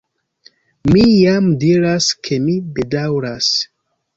Mi 0.91 1.03
jam 1.09 1.51
diras 1.65 2.09
ke 2.29 2.41
mi 2.47 2.57
bedaŭras. 2.79 3.53